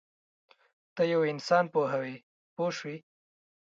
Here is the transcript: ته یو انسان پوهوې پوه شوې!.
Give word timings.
ته 0.95 1.03
یو 1.13 1.21
انسان 1.33 1.65
پوهوې 1.73 2.15
پوه 2.55 2.71
شوې!. 2.77 2.95